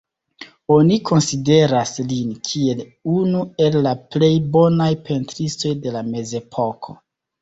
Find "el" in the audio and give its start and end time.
3.67-3.77